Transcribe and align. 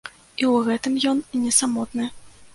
І 0.41 0.47
ў 0.53 0.63
гэтым 0.69 0.97
ён 1.13 1.23
не 1.43 1.53
самотны. 1.61 2.11